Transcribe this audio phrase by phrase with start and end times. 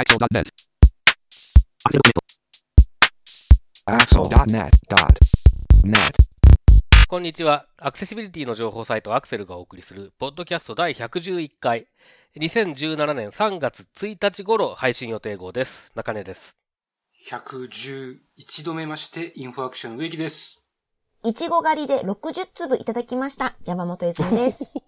[0.00, 0.48] Axel.net.
[3.84, 5.96] Axel.net.net.
[7.06, 7.66] こんにちは。
[7.76, 11.86] アクセシビリティの情報サイトアクセルがお送りする、ポッドキャスト第111回、
[12.38, 15.92] 2017年3月1日頃配信予定号です。
[15.94, 16.56] 中根です。
[17.28, 18.16] 111
[18.64, 20.62] 度目まして、インフォアクション植木です。
[21.24, 23.54] いちご狩りで60粒いただきました。
[23.66, 24.78] 山本泉です。
[24.78, 24.82] よ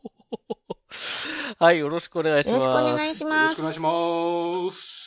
[1.59, 2.67] はい、よろしくお願いします。
[2.67, 3.55] ろしくお願いしよろます。
[3.55, 5.02] しくお願いします。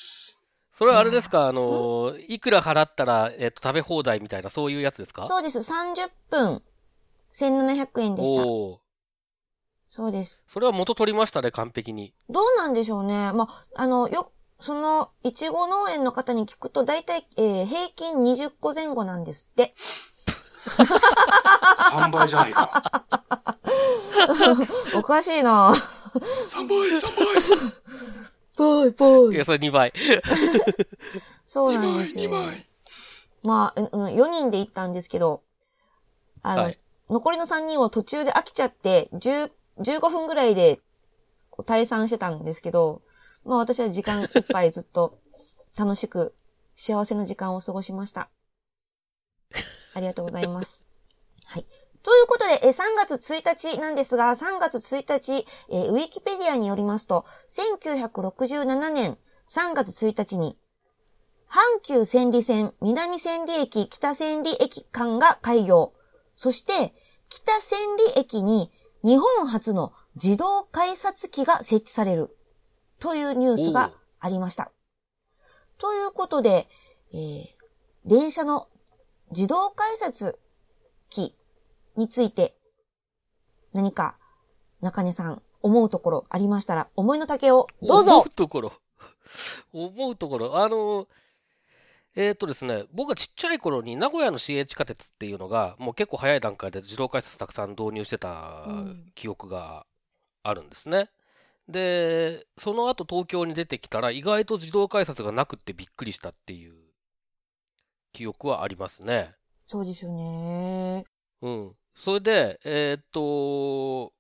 [0.78, 5.26] それはあれですか、あの、いくら払ったら、えっと、食べ放題みたいな、そういうやつですか？
[5.26, 5.60] そうです。
[5.60, 6.62] 30分、
[7.34, 8.44] 1700円でした。
[8.46, 8.82] お
[9.88, 10.44] そうです。
[10.48, 12.14] それは元取りましたね、完璧に。
[12.30, 13.32] どうなんでしょうね。
[13.32, 19.74] まあ、あの、よ、その、いちご農園の方に聞くと、だいたい、えー平均20個前後なんですって。
[20.68, 22.92] 3倍じゃないか。
[24.96, 25.74] おかしいな
[26.50, 27.26] 3倍、3倍。
[28.56, 29.46] ぽいぽいや、。
[29.46, 29.94] それ2倍。
[31.46, 32.30] そう2枚、なんですよ2。
[32.30, 32.66] 枚。
[33.44, 35.44] まあ、あの4人で行ったんですけど、
[36.42, 40.80] あの、はい残りの3人は途中で飽きちゃって、10 15分ぐらいで
[41.60, 43.02] 退散してたんですけど、
[43.44, 45.20] まあ私は時間いっぱいずっと
[45.78, 46.34] 楽しく
[46.76, 48.30] 幸せな時間を過ごしました。
[49.94, 50.88] ありがとうございます。
[51.46, 51.66] はい。
[52.06, 53.42] ということで、えー3月1
[53.74, 59.18] 日なんですが、3月1日、えーウィキペディアによりますと、1967年
[59.50, 60.56] 3月1日に、
[61.50, 65.94] 阪急千里線、南千里駅、北千里駅間が開業。
[66.36, 66.94] そして、
[67.28, 68.72] 北千里駅に
[69.04, 72.38] 日本初の自動改札機が設置される。
[73.00, 74.72] というニュースがありました。
[75.80, 76.70] ということで、
[77.14, 77.56] えー
[78.06, 78.68] 電車の
[79.32, 80.38] 自動改札
[81.10, 81.36] 機
[81.98, 82.56] について、
[83.74, 84.18] 何か
[84.82, 88.74] 中根さん思うところありましたら、思いの丈をどう思ぞうところ。
[89.74, 90.58] 思うところ。
[90.58, 91.08] あの、
[92.16, 99.86] えっ、とですね、僕がちっちゃい頃に名古屋の市営地下鉄っていうのが、もう結構早い段階で自動改札たくさん導入してたうん記憶が
[100.44, 101.10] あるんですね。
[101.68, 106.76] で、その後東京に出てきたら意外と自動改札がなくってびっくりしたっていう
[108.14, 109.36] 記憶はありますね。
[109.66, 111.06] そうですよね。
[111.42, 111.76] うん。
[111.96, 114.14] それで、えーっと、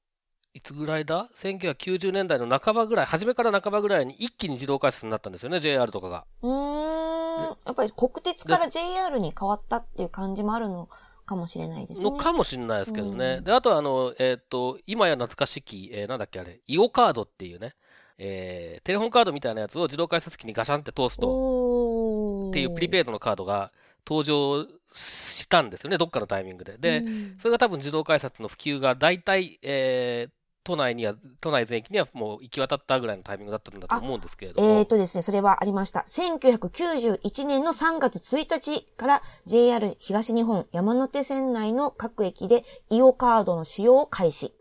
[0.53, 6.25] いつぐらいだ ?1990 年代の半ばぐらい、初めから半ばぐらいに一気に自動改札になったんですよね、JR とかが。
[6.41, 7.58] うーん。
[7.66, 10.88] やっぱり国鉄から JR に変わったっていう感じもあるの
[11.25, 12.09] かもしれないですね。
[12.09, 13.36] のかもしれないですけどね。
[13.40, 17.75] うんで、あとあの、えーっと、今や懐かしき、えーなんだっけあれ、イオカードっていうね、
[18.18, 23.74] えーテレホンカードみたいなやつを自動改札機にガシャンって通すと、っていうプリペイドのカードが
[24.07, 26.78] 登場したんですよね、どっかのタイミングで。
[26.78, 30.32] で、うんそれが多分自動改札の普及が大体、えー
[30.66, 34.68] 都内には、都内全域にはもう行き渡ったぐらいのタイミングだったんだと思うんですけれども。
[34.68, 36.00] えーとですね、それはありました。
[36.08, 44.56] 1991年の3月1日から JR 東日本山手線内の各駅でイオカードの使用を開始。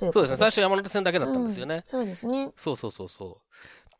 [0.00, 1.74] そうですね、最初山手線だけだったんですよね。
[1.74, 2.50] うんそうですね。
[2.56, 3.42] そうそうそうそ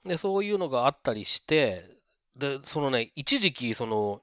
[0.07, 0.09] う。
[0.09, 1.97] で、そういうのがあったりして、
[2.37, 4.23] で、そのね、一時期、その、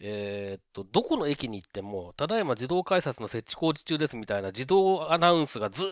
[0.00, 5.86] えーっと、どこの駅に行っても、ただいま自動改札の設置工事中ですみたいな自動アナウンスがずー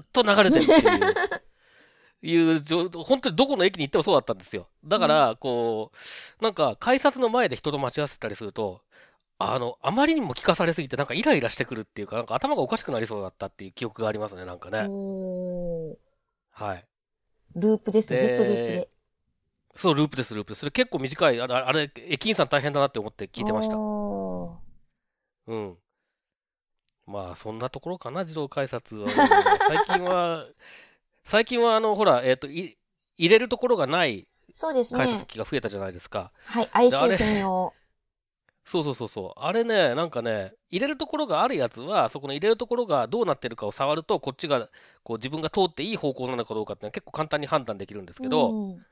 [0.00, 4.38] っと流れてるっていう、い う状本当にどこの駅に行ってもそうだったん。
[4.38, 4.68] ですよ。
[4.84, 5.92] だから、こ
[6.40, 6.54] う、なん。
[6.54, 8.80] か改札の前で人と待ち合わせたりすると、
[9.38, 11.06] あの、あまりにも聞かされすぎて、なん。
[11.06, 12.26] かイライラしてくるっていうか、なん。
[12.26, 14.58] か頭がおかしくなりそうだったっていう記憶がありますね、なん。
[14.58, 14.88] かね。
[16.50, 16.86] はい。
[17.54, 18.10] ループです。
[18.10, 18.88] でずっとループで。
[19.76, 20.60] そう、ループです、ループです。
[20.60, 23.76] それ結構短い、あれ、あれ駅員さん大変だなって思って聞いてました。
[23.76, 24.58] お
[25.46, 25.76] うん。
[27.06, 29.06] まあ、そんなところかな、自動改札は。
[29.68, 30.46] 最近は、
[31.24, 32.76] 最近は、あの、ほら、えっ、と、い
[33.18, 35.26] 入れるところがないーそうです改札ね。
[35.26, 36.32] 機が増えたじゃないですか。
[36.44, 37.72] はい、IC 専用。
[38.64, 39.40] そうそうそうそう。
[39.40, 44.68] あれね、なんかね、入れるところがあるやつは、そこの入れるところがどうなってるかを触ると、こっちが、
[45.04, 48.86] こう自分が通っていい方向なのかどうかっていうのは結構簡単に判断できるんですけど、うん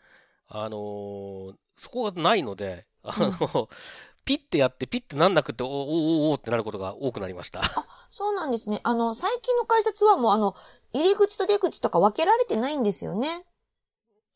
[0.49, 3.69] あのーそこがないので、あの、
[4.25, 7.63] ピッてやってピッてなんなくて、おおおおってなることが多くなりました。
[8.11, 8.81] そうなんですね。
[8.85, 10.55] あの、最近の改札はもうあの、
[10.93, 13.45] 入り口と出口とか分けられてないんですよね。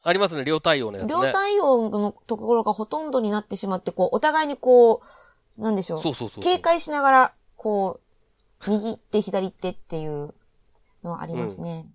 [0.02, 1.14] ありますね、両対応のやつね。
[1.14, 5.00] 両対応のところがほとんどになってしまって、こう、お互いにこ
[5.56, 6.02] う、なんでしょう。
[6.02, 6.42] そうそうそう。
[6.42, 8.00] 警戒しながら、こ
[8.66, 10.34] う、右手、左手っていう
[11.04, 11.84] のはありますね。
[11.84, 11.88] で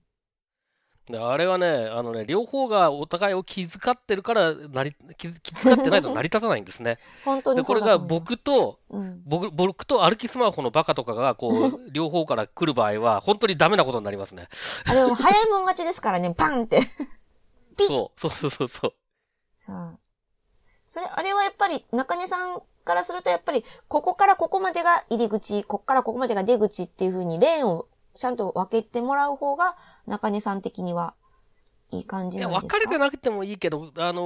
[1.11, 6.97] あれはね、あのね、両方がお互いを気遣ってるから、なり、気気遣ってないと 成り立たないんですね。
[7.25, 7.97] 本当で、にこれが。
[7.97, 9.21] 僕と、うん。
[9.25, 14.47] 僕、僕と歩きスマホのバカとかが、こう、両方から来る場合は、本当にダメなことになりますね。
[14.85, 16.79] あれも早いもん勝ちですからね、 パンって。
[17.77, 18.93] ピッそう、そうそうそうそう。
[19.57, 19.99] さあ。
[20.87, 29.75] それ、あれはやっぱり、中根さんからすると、やっぱり、ここからここまでが入り口、ここからここまでが出口っていう風に、レーンをちゃんと分けてもらう方が、
[30.07, 31.15] 中根さん的には、
[31.91, 32.77] いい感じいや、なんですか？
[32.77, 34.21] 分かれてなくてもいいけど、あの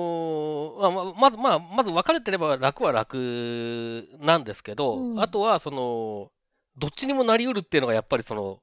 [0.80, 6.32] ーまあまず、まあ、まず分かれてれば楽は楽なんですけど、うんあとは、その、
[6.78, 8.60] どっちにもなりうるっていうのが、やっぱりその、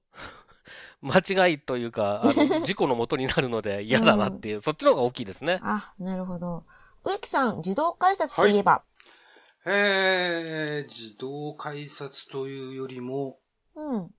[1.03, 2.32] 間違いというか、あの、
[2.65, 5.61] 事故のもとになるので嫌だなっていう、そっちの方が大きいですね。
[5.62, 6.65] あ、なるほど。
[7.05, 8.82] 植木さん、自動改札といえば、
[9.67, 13.38] えー、自動改札というよりも、
[13.75, 14.11] うん。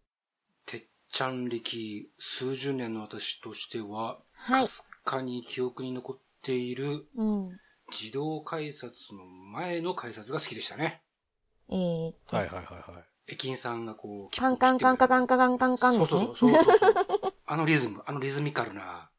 [1.16, 7.50] ちゃん歴数十年の私としては、はいかすかに記憶に残っているうん。
[7.90, 9.24] 自動改札の
[9.54, 11.04] 前の改札が好きでしたね。
[11.70, 13.32] えーっと、はいはいはいはい。
[13.32, 16.20] 駅員さんがこう、カンカンカンカカンカカンカンカンですね。
[16.20, 17.34] そうそうそうそうそう。
[17.46, 19.10] あのリズム、あのリズミカルな。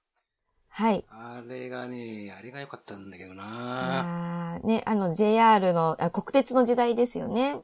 [0.69, 1.03] はい。
[1.09, 7.57] あれがね、あれが良かったんだけどなね、あの JR の、あ国鉄の時代ですよね。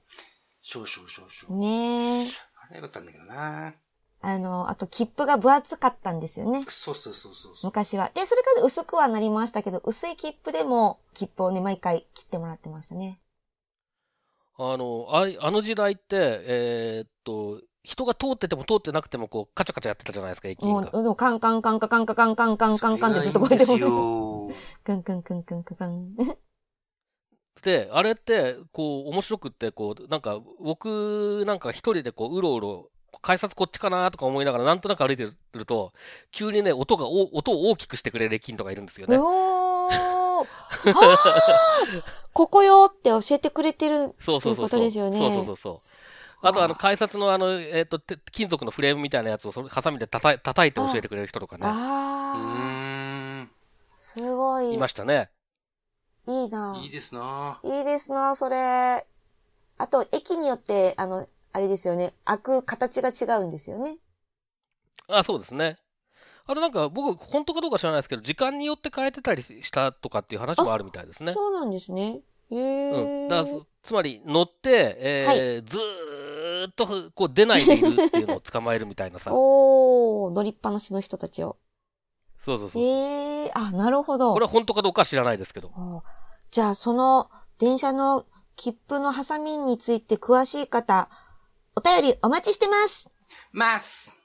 [0.62, 1.60] 少々少々。
[1.60, 2.28] ねえ。
[2.62, 3.74] あれが良かったんだけどな
[4.22, 6.62] あの、あと切符が分厚かったんですよね。
[6.62, 7.52] そうそうそうそう。
[7.64, 8.10] 昔は。
[8.14, 13.20] で、それから薄くはなりましたけど、薄い切符でも切符をね、毎回切ってもらってましたね。
[14.56, 16.04] あの、あいあの時代って、
[16.44, 20.90] えーっと、人が通ってても通ってなくても、こう、カチャカチャやってたじゃないですか、駅員もう、が。
[20.92, 24.72] でもカンカンカンカカンカカンカンカンカンカンってずっとこうやってそれがいいんですよ。
[24.84, 26.36] カンカンカンカンカンカン。
[27.62, 35.92] で、あれって、こう、面白くって、こう、なんか、僕なんか一人でこう、うろうろ、改札こっちかなとか思いながら、なんとなく歩いてると、
[36.30, 39.18] 急にね、音がお、音を大きくしてくれる駅員とかいるんですよね。
[39.18, 44.14] おーあー ここよって教えてくれてる。
[44.18, 46.46] そうそうそうことですよねそうそうそうそう。
[46.46, 52.38] あと、あの、改札のあの、えっ、と、て金属のフレームみたいなやつを、それ、ハサミで叩い叩いて教えてくれる人とかね、うあー
[53.42, 53.44] ん。
[53.44, 53.48] ー、
[53.96, 54.74] すごい。
[54.74, 55.30] いましたね。
[56.26, 59.06] いいないいですないいですな、それ。
[59.78, 62.14] あと、駅によって、あの、あれですよね。
[62.24, 63.98] 開く形が違うんですよね。
[65.08, 65.78] あ、そうですね。
[66.46, 71.32] あとなんか、僕、本当かどうか知らないですけど、時間によって変えてたりしたとかっていう話もあるみたいですね。
[71.32, 72.20] そうなんですね。
[72.50, 72.90] へえ。
[72.90, 73.28] うん。
[73.28, 79.30] だからつ、つまり、乗って、えーずーっと、こう、出ないでいるっていうのを捕まえるみたいなさ。
[79.34, 81.56] おー、乗りっぱなしの人たちを。
[82.38, 82.82] そうそうそう。
[82.82, 84.32] へえ、あ、なるほど。
[84.32, 85.70] これは本当かどうかは知らないですけど。
[86.50, 88.26] じゃあ、その、電車の
[88.56, 91.08] 切符のハサミについて詳しい方、
[91.74, 93.10] お便りお待ちしてます。
[93.50, 94.18] ます。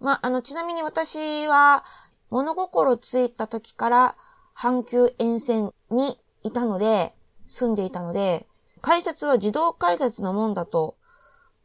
[0.00, 1.82] まあ、あの、ちなみに私は、
[2.28, 4.16] 物心ついた時から、
[4.54, 7.14] 阪急沿線にいたので、
[7.48, 8.46] 住んでいたので、
[8.82, 10.98] 改札は自動改札のもんだと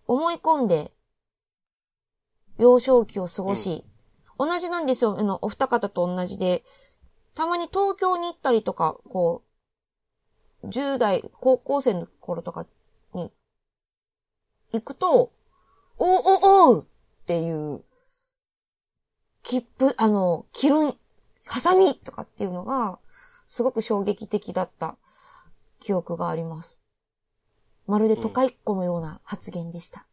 [0.08, 0.94] 思い込んで、
[2.58, 3.84] 幼少期を過ごし、
[4.40, 6.64] 同じなんですよ、あの、お二方と同じで、
[7.36, 9.44] たまに東京に行ったりとか、こ
[10.64, 12.68] う、10代、高校生の頃とかに、
[14.72, 15.32] 行くと、
[15.98, 17.84] おおおうっていう、
[19.44, 20.76] 切符、あの、切る、
[21.46, 23.00] ハサミとかっていうのが、
[23.46, 24.98] すごく衝撃的だった
[25.80, 26.82] 記憶があります。
[27.88, 30.06] まるで都会っ子のような発言でした。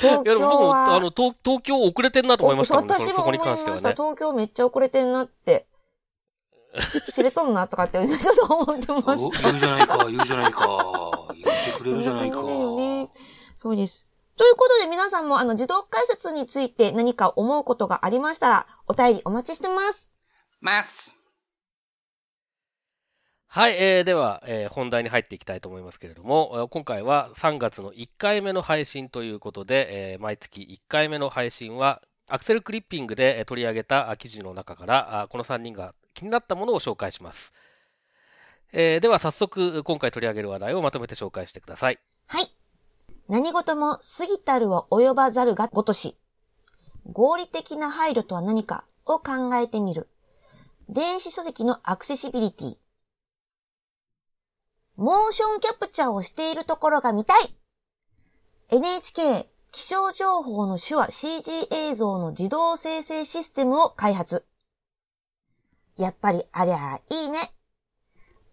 [0.00, 3.70] 東いや、でも僕京も、あは、の、東東京遅れてんなと思いましたもん私も思いました。
[3.70, 3.76] ね。
[3.78, 5.66] 東京めっちゃ遅れてんなって。
[7.10, 9.42] 知れとんなとかって、ちょっと思ってまおした。
[9.42, 11.15] 言うじゃないか、言うじゃないか。
[11.46, 12.42] 言ってくれるじゃないか。
[12.42, 13.08] ね。
[13.62, 14.06] そうです。
[14.36, 20.10] ということで皆さんもあの自動改札について何か思うことがありましたら、お便りお待ちしてます。
[20.60, 21.16] ます。
[23.48, 37.54] はい、えー、では、えー本題に入っていきたいと思いますけれども、えー今回は3月の1回目の配信ということで、えー毎月1回目の配信は、アクセルクリッピングでえー取り上げたあ記事の中から、あこの3人が気になったものを紹介します。
[38.72, 41.98] えーでは早速、今回取り上げる話題をまとめて紹介してください。
[42.26, 42.46] はい。
[43.28, 46.16] 何事も過ぎたるは及ばざるがごとし。
[47.12, 50.08] 合理的な配慮とは何かを考えてみる。
[50.88, 52.76] 電子書籍のアクセシビリティ。
[54.96, 57.54] モーションキャプチャーをしているところが見たい
[58.70, 64.46] !NHK 気象情報の手話 CG 映像の自動生成システムを開発。
[65.98, 67.55] やっぱりありゃいいね。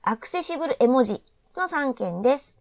[0.05, 1.21] アクセシブル絵文字
[1.55, 2.59] の3件です。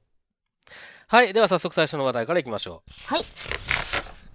[1.08, 3.12] はい、では早速最初の話題からいきましょう。
[3.12, 3.24] はい。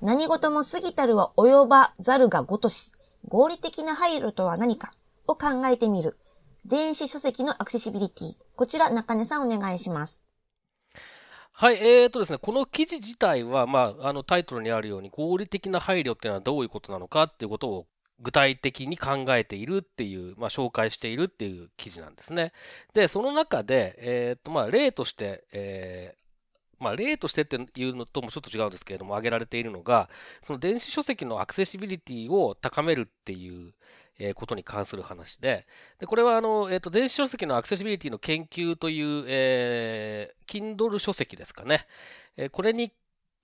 [0.02, 2.92] 何事も過ぎたるは及ばざるがごとし、
[3.30, 4.92] 合理的な配慮とは何か
[5.26, 6.18] を考えてみる。
[6.66, 8.36] 電子書籍のアクセシビリティ。
[8.58, 10.22] こちら、中根さんお願いします。
[11.54, 17.88] はい、えーとですね、この記事自体は、まあ、あのタイトルにあるように、合理的な配慮っていうのはどういうことなのかっていうことを
[18.20, 22.52] 具体的に考えているっていう、まあ、紹介しているっていう記事なんですね。
[22.94, 26.28] で、その中で、えーと、まあ、例として、えー
[26.80, 30.10] まあ、例としてっていうのともちょっと違うんですけれども、挙げられているのが、
[30.42, 33.74] その電子書籍のアクセシビリティを高めるっていう、
[34.20, 35.68] えーことに関する話で、
[36.00, 41.86] でこれはあの、えーと、電子書籍のアクセシビリティの研究という、えー、Kindle 書籍ですかね。
[42.36, 42.92] えーこれに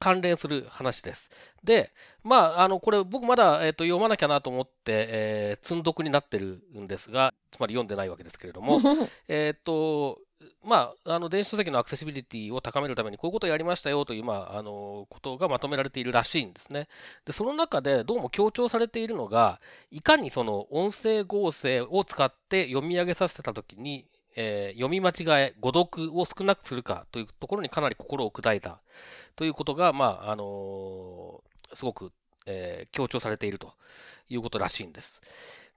[0.03, 1.31] 関連する話です。
[1.63, 1.93] で、
[2.23, 8.81] まあ、あの、これ僕まだ、えーと読まなきゃなと思って、えー積んどくになってるんですが、つまり読んでないわけですけれども、
[9.29, 10.19] えっと、
[10.61, 16.89] まあ、あの電子書籍のアクセシビリティを高めるためにこういうことをやりましたよという、まあ、あのことがまとめられているらしいんですね。
[17.23, 24.05] で、その中でどうも強調されているのが、いかにその音声合成を使って読み上げさせたときに、
[24.35, 28.81] えー読み間違え、誤読を少なくするかというところにかなり心を砕いた
[29.35, 32.11] ということが、まあ、あのすごく、
[32.45, 33.73] えー強調されていると
[34.29, 35.21] いうことらしいんです。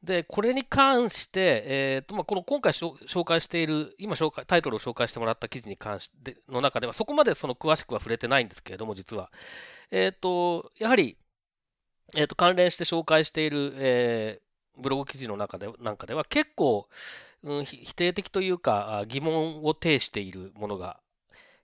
[0.03, 9.31] で、これに関して、えーとまあ、この今回紹介している、今紹介、タイトルを紹介してもらった記事に関しての中では、そこまでその詳しくは触れてないんですけれども、実は。
[9.91, 11.17] えっ、と、やはり、
[12.15, 14.47] えーと、関連して紹介している、えー
[14.79, 16.87] ブログ記事の中でなんかでは、結構、
[17.47, 20.99] うん、ひ否定的というか、あ疑問を呈しているものが、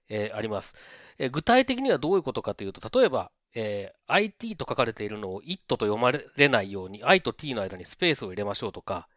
[0.09, 0.75] えーあります。
[1.19, 9.09] えー具体的にはどういうことかというと、例えば、えー IT と書かれているのを IT と読まれないように I と T の間にスペースを入れましょうとか、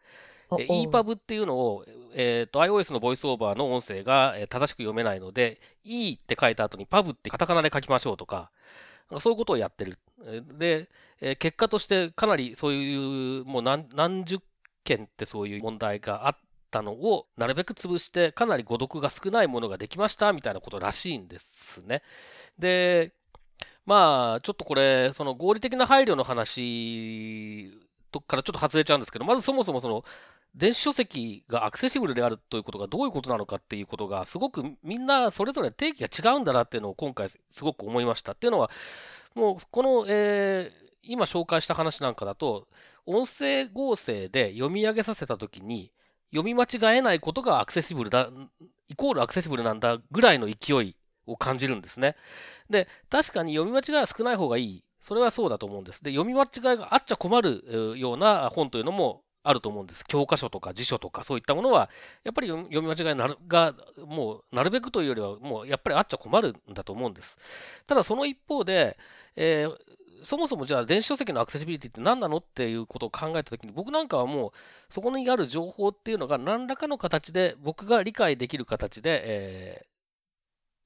[0.50, 8.50] おえー EPUB っていうのを、えーと iOS のボイスオーバーの音声がえー正しく読めないので E って書いた後に PUB ってカタカナで書きましょうとか、
[9.20, 9.98] そういうことをやってる。
[10.24, 10.88] えーで、
[11.20, 14.38] えー結果としてかなりそういうもう何何十
[14.84, 16.36] 件ってそういう問題があっ
[16.76, 22.02] たのをなるべく潰してかなり誤読が少ないものができましたみたいなことらしいんですね。
[22.58, 23.12] で、
[23.86, 27.70] まあ、ちょっとこれ、その合理的な配慮の話
[28.10, 30.04] とからちょっと外れちゃうんですけど、まずそもそもその、
[30.54, 38.32] 電子書籍がアクセシブルであるということがどういうことなのかっていうことが、すごくみんなそれぞれ定義が違うんだなっていうのを今回すごく思いました。
[38.32, 38.70] っていうのは、
[39.34, 42.66] もうこの、えー今紹介した話なんかだと、
[43.06, 45.92] 音声合成で読み上げさせたときに、
[46.30, 48.30] 読み間違えないことがアクセシブルだ、
[48.88, 52.16] イコールアクセシブルなんだぐらいの勢いを感じるんですね。
[52.70, 54.84] で、確かに読み間違いは少ない方がいい。
[55.00, 56.02] それはそうだと思うんです。
[56.02, 60.04] で、読み間違いがあっちゃ困るような本というのもあると思うんです。
[60.04, 61.88] 教科書とか辞書とかそういったものは、
[62.24, 67.38] やっぱり読み読み間違いなるが、もう、なるべくというよりは、もう、やっぱりあっちゃ困るんだと思うんです。
[67.86, 68.98] ただ、その一方で、
[69.36, 69.76] えー
[70.22, 74.52] そもそもじゃあ電子書籍のアクセシビリティって何なのっていうことを考えたときに、僕なんかはもう、
[74.88, 79.96] そこにある情報っていうのが何らかの形で、僕が理解できる形で、えー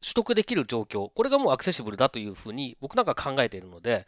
[0.03, 4.07] 取得できる状況、これがもうアクセシブルだというふうに僕なんか考えているので、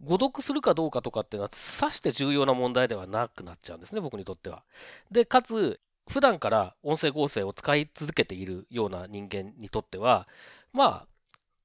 [0.00, 4.62] 誤読するかどうかとかっていうのは、さして重要な問題ではなくなっちゃうんですね、僕にとっては。
[5.10, 10.28] で、かつ、普段から音声合成を使い続けているような人間にとっては、
[10.72, 11.06] まあ、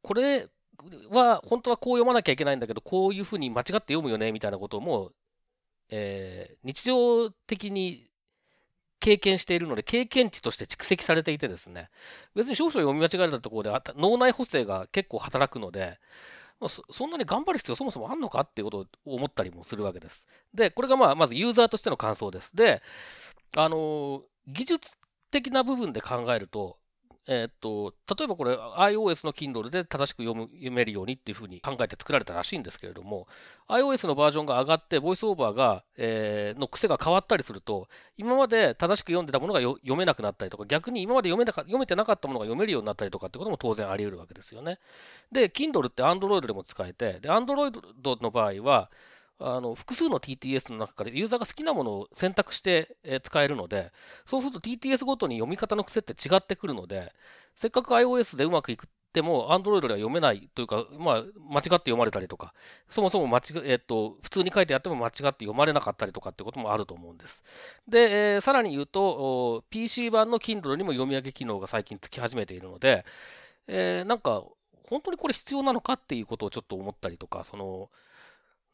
[0.02, 0.48] これ
[1.10, 5.12] は本当はこう読まなきゃいけないんだけど、こういうふうに間違って読むよねみたいなことも、
[5.90, 8.10] えー日常的に
[9.00, 11.90] 経験しているので、経験値として蓄積されていてですね、
[12.36, 16.00] 別に少々読み間違えたところで脳内補正が結構働くので、
[16.60, 20.28] まあそそんなに頑張る必要そもそもあんのかっていうことを思ったりもするわけです。
[20.54, 22.56] で、これがまあまずユーザーとしての感想です。
[22.56, 22.82] で、
[23.56, 24.96] あのー技術
[25.30, 26.78] 的な部分で考えると、
[27.30, 33.28] えっと、例えばこれ iOS の Kindle で正しく読む読めるようにっていうふうに考えて作られたらしいんですけれども、
[33.68, 44.80] iOS のバージョンが上がって、ボイスオーバーが、えーの癖が変わったりすると、今まで正しく読んでたものが読めなくなったりとか、逆に今まで読めなか読めてなかったものが読めるようになったりとかってことも当然あり得るわけですよね。
[45.32, 47.74] で、Kindle って Android でも使えて、で、Android
[48.24, 48.90] の場合は、
[49.40, 53.92] あの複数の TTS の中からユーザーが好きなものを選択して、使えるので、
[54.26, 57.14] そうすると TTS ごとに読み方の癖って違ってくるので、
[57.56, 62.54] せっかく iOS でうまくいくっても Android では読めないというか、まあ、間違って読まれたりとか、
[62.90, 67.44] そもそも間違えっと、普通に書いてあっても間違って読まれなかったりとかってこともあると思うんです。
[67.88, 73.06] で、えーさらに言うと、PC 版の Kindle にも読み上げ機能が最近つき始めているので、
[73.68, 74.44] えーなんか、
[74.90, 77.90] 本当にこれ必要なのかっていうことをちょっと思ったりとか、その、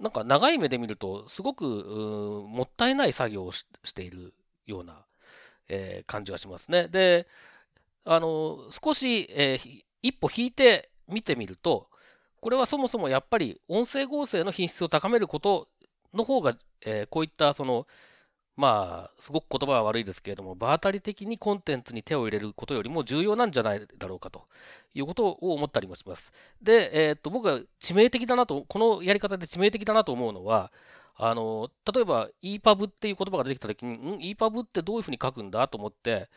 [0.03, 4.33] なんか長い目で見ると、すごくもったいない作業をしている
[4.65, 5.05] ような、
[5.69, 6.89] えー感じがしますね。
[6.89, 7.25] で、
[8.03, 11.87] あの、少し、えー一歩引いて見てみると、
[12.41, 15.69] これはそもそもやっぱり音声合成の品質を高めること
[16.13, 17.87] の方が、えーこういったその、
[18.55, 24.43] まあ、すごく言葉は悪いですけれども、場当たり的にコンテンツに手を入れることよりも重要なんじゃないだろうかと
[24.93, 26.31] いうことを思ったりもします。
[26.61, 30.71] で、えーっと、僕は致命的だなと、このやり方で致命的だなと思うのは、
[31.15, 36.29] あの、例えば EPUB っていう言葉が出てきたときに、ん ?EPUB ってどういうふうに書くんだと思って、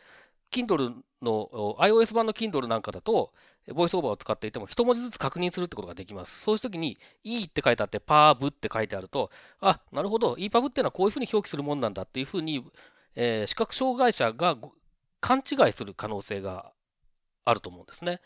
[0.51, 3.33] Kindle の、iOS 版の Kindle なんかだと、
[3.73, 6.41] ボイスオーバーを使っていても、一文字ずつ確認するってことができます。
[6.41, 12.63] そういう時に、E って書いてあって、PUB って書いてあると、あ、なるほど、EPUB っていうのはこういうふうに表記するもんなんだっていうふうに、
[13.15, 14.57] えー視覚障害者が
[15.19, 16.71] 勘違いする可能性が
[17.45, 18.21] あると思うんですね。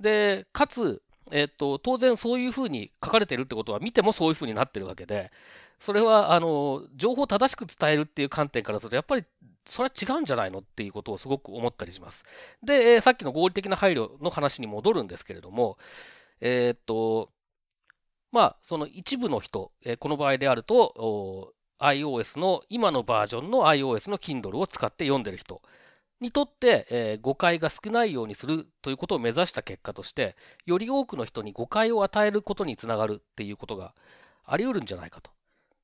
[0.00, 5.30] で、かつ、えっと、当然そういうふうに書かれてるってことは見てもそういうふうになってるわけで、
[5.78, 9.24] それは、あの、情報を正しく伝えるっていう観点からすると、やっぱり
[9.66, 12.24] それは違うんじゃないのっていうことをすごく思ったりします。
[12.62, 15.78] で、えさっきの合理的な配慮の話に戻るんですけれども、
[16.40, 17.30] えーっと、
[18.32, 25.60] まあ、その一部の人、えこの場合であると、iOS の、今のバージョンの iOS の Kindle を使って読んでる人
[26.20, 33.94] にとって、え誤解が少ないようにするということを目指した結果として、より多くの人に誤解を与えることにつながるっていうことが
[34.44, 35.30] あり得るんじゃないかと。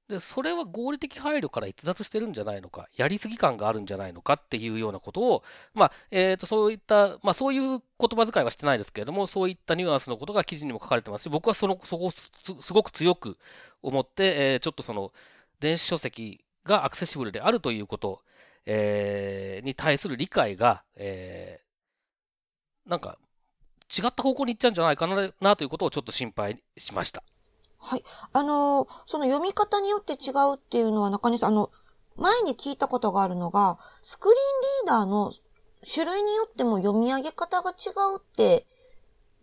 [0.08, 13.36] で、それは合理的配慮から逸脱してるんじゃないのか、やりすぎ感があるんじゃないのかっていうようなことを、まあ、えっ、と、そういった、まあ、そういう言葉遣いはしてないですけれども、そういったニュアンスのことが記事にも書かれてますし、僕はその、そこをすごく強く
[13.82, 15.12] 思って、えーちょっとその、
[15.60, 18.22] 電子書籍がアクセシブルであるということ、
[18.64, 23.18] えーに対する理解が、えーなんか、
[23.96, 25.06] 違った方向に行っちゃうんじゃないか
[25.40, 27.22] なということをちょっと心配しました。
[27.78, 28.04] はい。
[28.32, 31.70] あのーその読み方によって違うっていうのは中根さん、あの、
[32.16, 35.32] 前に聞いたことがあるのが、スクリーンリーダーの
[35.90, 38.66] 種類によっても読み上げ方が違うって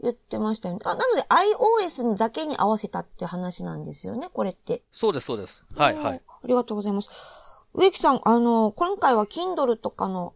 [0.02, 0.82] 言ってましたよね。
[0.84, 4.84] あなので iOS だけに合わせたって話なんですよね、これって。
[4.92, 5.64] そうです、そうです。
[5.74, 6.22] はい、はい。
[6.28, 7.10] ありがとうございます。
[7.74, 10.34] 植木さん、あの、今回は Kindle とかの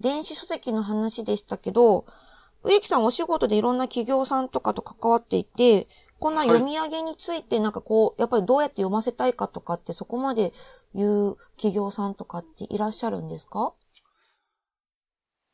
[0.00, 2.06] 電子書籍の話でしたけど、
[2.62, 5.88] 植木さんお仕事でいろんな企業さんとかと関わっていて、
[6.20, 10.52] こんな読み上げについてなんかこう、やっぱりどうやって読ませたいかとかってそこまで
[10.94, 13.72] 言う企業さんとかっていらっしゃるんですか？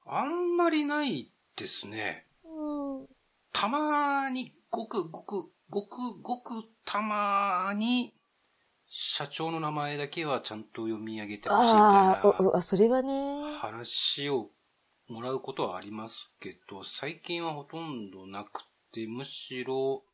[0.04, 2.26] あんまりないですね。
[2.44, 3.06] うん。
[3.52, 8.12] たまに、ごくごく、ごくごくたまに、
[8.88, 12.20] 社長の名前だけはちゃんと読み上げてほしいみたいな
[12.54, 13.56] あ、それはね。
[13.60, 14.50] 話を
[15.08, 20.04] もらうことはありますけど、最近はほとんどなくて、むしろ、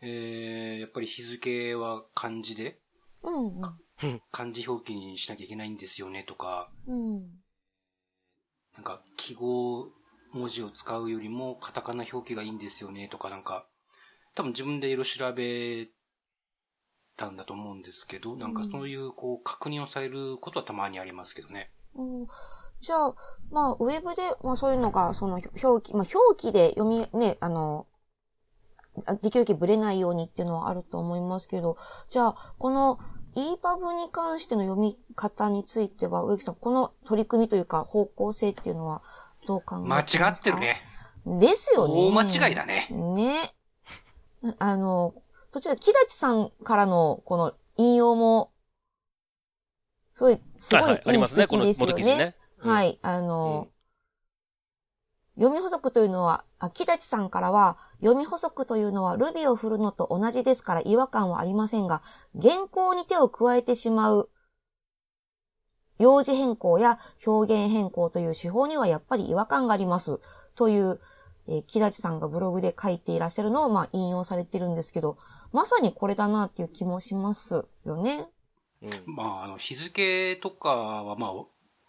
[0.00, 2.78] えー、やっぱり日付は漢字で、
[3.22, 3.60] うん。
[3.60, 4.22] うん。
[4.30, 7.18] 漢字表記にしなきゃいけないんですよねとか、うん。
[8.74, 9.88] なんか記号
[10.32, 13.66] 文字を使うよりもカタカナ表記がいいんですよねとかなんか、
[14.34, 15.88] 多分自分でいろいろ調べ
[17.16, 21.70] たんだと思うんですけど、なんかそういうこう確認をされることはたまにありますけどね。
[21.94, 22.26] うん
[22.80, 23.14] じゃあ、
[23.50, 27.97] まあ、ウェブで、まあそういうのが、その表記、まあ表記で読み、ね、あの、あ
[29.22, 31.76] できるだけブレないようにっていうのはあると思いますけど、
[32.10, 32.98] じゃあ、この
[33.36, 39.02] EPUB に関しての読み方については、植木さん、この取り組みというか方向性っていうのは
[39.46, 40.28] どう考えますか？
[40.28, 40.58] 違ってる。
[40.58, 40.82] ね。
[41.26, 41.94] ですよね。
[41.94, 42.88] 大間違いだね。
[42.90, 43.54] ね。
[44.58, 45.14] あの、
[45.52, 48.52] 途中で木立さんからのこの引用も、
[50.12, 51.92] すごい、すごはいはいい、ありいいますね、この指摘ですよね。
[51.92, 52.24] 元記事ね。
[52.24, 52.98] うんはい。
[53.02, 53.68] あの、
[55.38, 62.02] 読み補足というのは、あ木立さんからは、読み補足というのは Ruby を振るのと同じですから違和感はありませんが、
[62.40, 64.30] 原稿に手を加えてしまう、
[66.00, 70.20] 用字変更や表現変更という手法にはやっぱり違和感があります。
[70.56, 71.00] という、
[71.46, 75.18] えー木立さんがブログで書いていらっしゃるのを、まあ、引用されてるんですけど、
[75.52, 78.28] まさにこれだなっていう気もしますよね。
[78.82, 81.32] うんまあ、あの、日付とかは、まあ、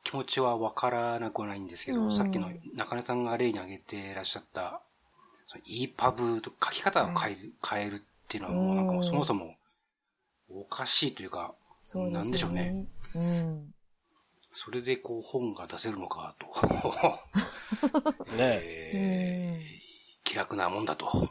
[0.10, 4.82] 気持ちはわからなくはないんですけど、うんさっきの中根さんが例に挙げていらっしゃった、
[5.45, 9.56] その EPUB と書き方を変え,、変えるっていうのはもうなんかもうそもそも
[10.50, 12.10] おかしいというか、そう。
[12.10, 12.88] なんでしょうね。
[13.13, 13.72] うん。
[14.52, 16.48] それでこう本が出せるのかと、
[18.36, 21.30] ねえー気楽なもんだと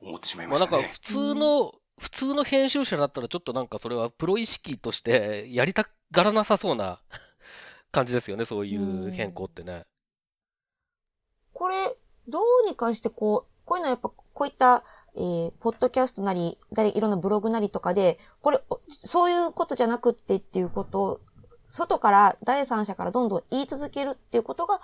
[0.00, 0.92] 思ってしまいまあなんかましたね。
[0.92, 7.00] 普通の、普通の編集者だったらちょっとなんかそれはプロ意識としてやりたがらなさそうな
[7.92, 9.86] 感じですよね、そういう変更ってね。
[11.52, 11.96] これ、
[12.28, 21.20] どうにかしてこう、こういうのはやっぱ、こういった、えー、ポッドキャストなり、誰、いろんなブログなりとかで、これ、おそういうことじゃなくってっていうことを、
[21.70, 24.80] 外から、第三者からどんどん言い続けるっていうことが、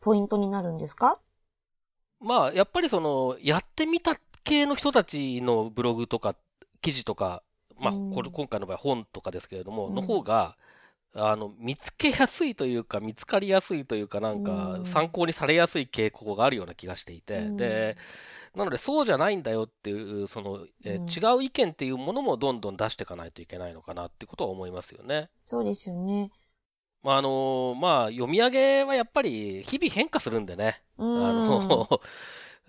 [0.00, 1.20] ポイントになるんですか？
[2.20, 6.34] まあやっぱりその、やってみた系の人たちのブログとか
[6.80, 7.42] 記事とか、
[7.78, 8.12] まあ、うん。
[8.14, 9.94] これ今回の場合本とかですけれども、うん。
[9.94, 10.56] の方が、
[11.14, 17.96] あの、見つけやすいというか、見つかりやすいというか、なんかう、ん参考にされやすい傾向があるような気がしていて、うんで、
[18.54, 25.30] なので、そうじゃないんだよっていう、その、えーうん違う意見っていうものもどんどん出していかないといけないのかなってことは思いますよね。
[25.46, 26.30] そうですよね。
[27.02, 30.82] まあ、あのまあ、読み上げはやっぱり日々変化するんでね。
[30.98, 31.34] うあん。
[31.34, 31.88] の、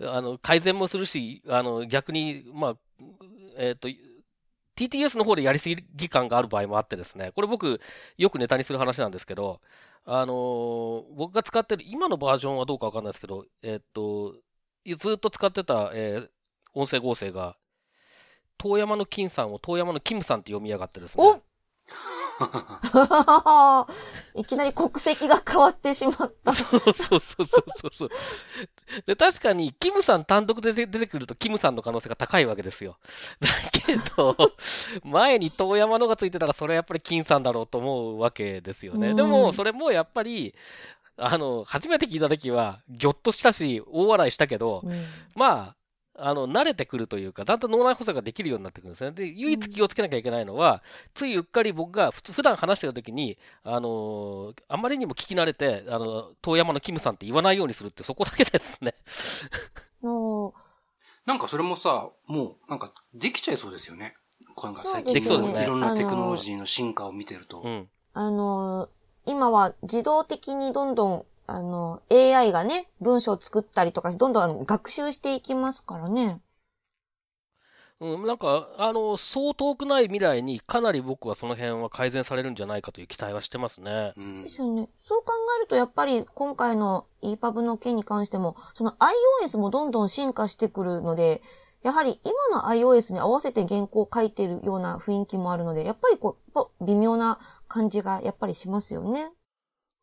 [0.00, 2.76] あの、改善もするし、あの、逆に、まあ、
[3.56, 3.88] えっ、と、
[4.78, 7.80] TTS の方でやりすぎ感がある場合もあってですね、これ僕、
[8.16, 9.60] よくネタにする話なんですけど、
[10.04, 14.36] あの僕が使ってる、今のバージョンはどうかわかんないですけど、えっ、と、
[14.86, 16.28] ずっと使ってた、えー
[16.74, 17.56] 音声合成が、
[18.56, 21.42] 遠山の金さんを遠山のキムさんって読みやがってですね。
[22.40, 23.86] お
[24.40, 26.52] いきなり国籍が変わってしまった。
[26.52, 28.08] そうそうそうそうそう。
[29.06, 32.98] で、確かに、キムさん単独で出てくると、キムさんの可能性が高いわけですよ。
[33.40, 34.36] だけど、
[35.02, 39.08] 前に遠山のがついてたら、それはやっぱり金さんだろうと思うわけですよね。
[39.08, 40.54] うんでも、それもやっぱり、
[41.16, 44.92] あの、初めて聞いた時は、ぎょっとしたし、大笑いしたけど、うん
[45.34, 45.77] まあ、
[46.18, 49.12] あの、慣れてくるというか、だんだん脳内補正ができるようになってくるんですね。
[49.12, 50.82] で、唯一気をつけなきゃいけないのは、
[51.14, 58.94] ついうっかり僕が普段話してる時に、あのーあまりにも聞き慣れて、あの、遠山のキムさんって言わないようにするってそこだけですね。
[60.02, 60.54] の
[61.26, 64.16] なんかそれもさ、もう、なんか、できちゃいそうですよね。
[64.62, 67.62] なんか最近できそうですねいろんなテクノロジーの進化を見てると。
[67.64, 67.88] うん。
[68.14, 68.88] あの、
[69.26, 76.42] 今は自動的にどんどん、あの、AI がね、文章を作ったりとか、どんどんあの学習していきますからね。
[78.00, 84.12] うん、なんか、あの、そう遠くない未来にかなり僕はその辺は改善されるんじゃないかという期待はしてますね。
[84.16, 84.90] うんですよね。
[85.00, 88.94] そう考えると、やっぱり今回の EPUB の件に関しても、その
[89.42, 91.40] iOS もどんどん進化してくるので、
[91.82, 99.32] やはり今の iOS に合わせて原稿を書いてるような雰囲気もあるので、やっぱりこう、微妙な感じがやっぱりしますよね。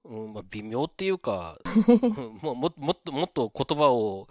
[0.07, 4.27] うん、まあ、微妙っていうか、 うんもうももっともっと言葉を、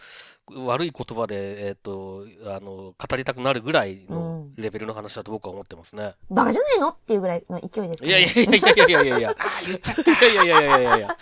[0.53, 6.15] 悪い言葉で、えっ、と、あの、語りたくなるぐらいのレベルの話だと僕は思ってますね。
[6.31, 6.89] バカじゃないの？
[6.91, 8.15] っていうぐらいの勢いですかいね。
[8.15, 9.37] やいやいやいやいやいやいやいや。
[9.67, 10.27] 言っちゃった。
[10.27, 11.19] いやいやいやいやいやいや。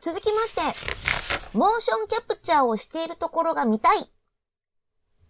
[0.00, 0.60] 続きまして、
[1.56, 4.10] モーションキャプチャーをしているところが見たい。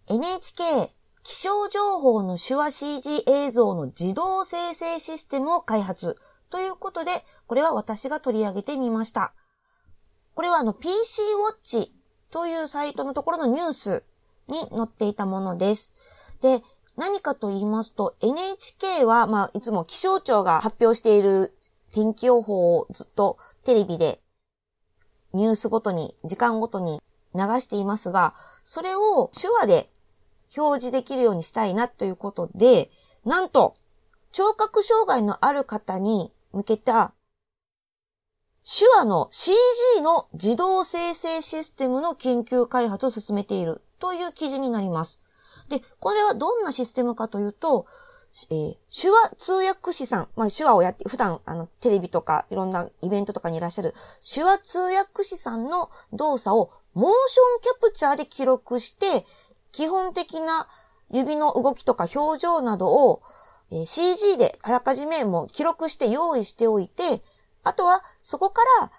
[0.07, 0.91] NHK
[1.23, 6.17] 気象情報の手話 CG 映像の自動生成システムを開発。
[6.55, 7.11] ということで、
[7.47, 9.33] これは私が取り上げてみました。
[10.35, 11.93] これはあの PC ウォッチ
[12.31, 14.05] というサイトのところのニュース
[14.47, 15.91] に載っていたものです。
[16.41, 16.61] で、
[16.95, 21.57] 何かと言いますと NHK は、まあ、いつも気象庁が発表している
[21.91, 24.21] 天気予報をずっとテレビで
[25.33, 27.01] ニュースごとに、時間ごとに
[27.33, 29.89] 流していますが、それを手話で
[30.55, 32.91] 表示できるようにしたいなということで、
[33.25, 33.75] なんと、
[34.31, 37.13] 聴覚障害のある方に向けた、
[38.63, 45.19] 手話の CG の自動生成システムの研究開発を進めているという記事になります。
[45.69, 47.85] で、これはどんなシステムかというと、
[48.49, 53.93] えー手話通訳士さん、まあ手話をやって、普段あのテレビとかいろんなイベントとかにいらっしゃる
[54.33, 59.25] 手話通訳士さんの動作をモーションキャプチャーで記録して、
[59.71, 60.67] 基本的な
[61.11, 63.21] 指の動きとか表情などを
[63.71, 67.21] えー CG であらかじめもう記録して用意しておいて、
[67.63, 68.91] あとはそこから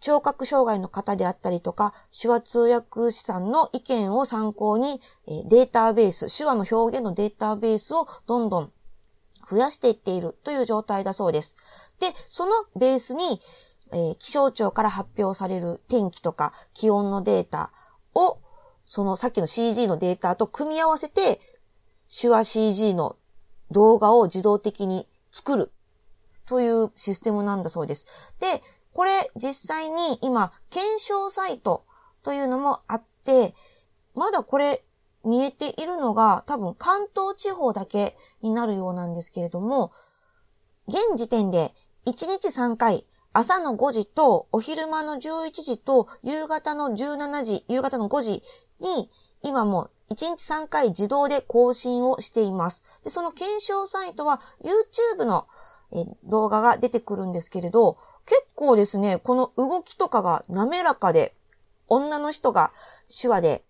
[0.00, 8.72] 聴覚障害の方であったりとか、手話通訳士さんの意見を参考に、えーデータベース、手話の表現のデータベースをどんどん
[9.50, 11.54] 増やしていっているという状態だそうです。
[12.00, 13.40] で、そのベースに、
[13.92, 17.72] えー気象庁から発表される天気とか気温のデータ
[18.14, 18.38] を、
[18.86, 21.40] そのさっきの CG のデータと組み合わせて、
[22.08, 23.16] 手話 CG の
[23.70, 25.72] 動画を自動的に作る
[26.46, 28.06] というシステムなんだそうです。
[28.40, 31.84] で、これ実際に今、検証サイト
[32.22, 33.54] というのもあって、
[34.14, 34.84] まだこれ
[35.24, 39.92] 見えているのが多分関東地方だけになるようなんですけれども、
[40.86, 41.74] 現時点で
[42.06, 48.42] 1日3回、朝の5時とお昼間の11時と夕方の17時、夕方の5時
[48.78, 49.10] に
[49.42, 52.84] 今も1日3回自動で更新をしています。
[53.04, 54.40] で、その検証サイトは
[55.16, 55.46] YouTube の
[56.24, 61.34] 動画が出てくるんですけれど、結構ですね、この動きとかが滑らかで、
[61.88, 62.72] 女の人が
[63.08, 63.64] 手話で、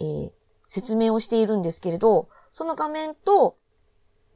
[0.00, 0.38] えー
[0.70, 3.56] 説明をしているんですけれど、その画面と、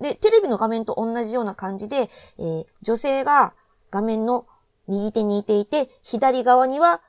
[0.01, 3.53] で、テレビの画面と同じような感じで、えー女性が
[3.91, 4.47] 画面の
[4.89, 7.03] 右手にいていて、左側には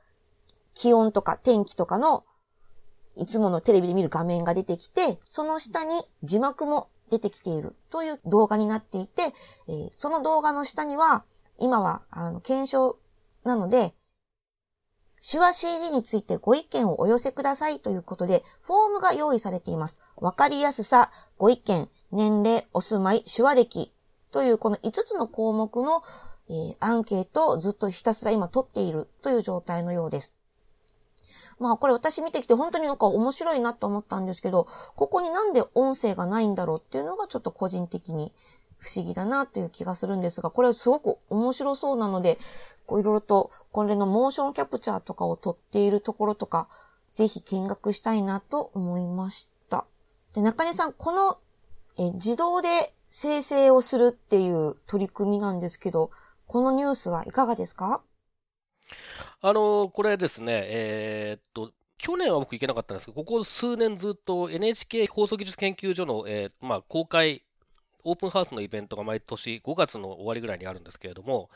[0.74, 2.26] 気温とか天気とかの
[3.16, 9.34] いつものテレビで見る画面が出てきて、その下に字幕も出てきているという動画になっていて、
[9.68, 11.24] えーその動画の下には、
[11.60, 12.98] 今は、あの、検証
[13.44, 13.94] なので、
[15.22, 20.02] 手話 CG についてご意見をお寄せくださいということで、フォームが用意されています。
[20.18, 23.94] わかりやすさ、ご意見、年齢、お住まい、手話歴
[24.32, 26.04] というこの5つの項目の、
[26.50, 30.34] えーアンケートをずっとひたすら今取っているという状態のようです。
[31.60, 38.34] まあこれ私見てきて本当になんか面白いなと思ったんですけど、ここになんで音声がないんだろうっていうのがちょっと個人的に
[38.78, 42.38] 不思議だなという気がするんですが、これはすごく面白そうなので、
[42.86, 46.68] こういろいろとこれのモーションキャプチャーとかを撮っているところとか、
[47.12, 49.86] ぜひ見学したいなと思いました。
[50.34, 51.38] で、中根さん、この
[51.98, 56.10] え自動で生成をするっていう取り組みなんですけど、
[56.48, 58.02] このニュースはいかがですか？
[59.46, 67.44] あの、これですね、えーっと、去年は僕行けなかったんですけど、ここ数年ずっと NHK 放送技術研究所の、えーまあ、公開、
[68.06, 71.50] オープンハウスのイベントが毎年5月の終わりぐらいにあるんですけれども、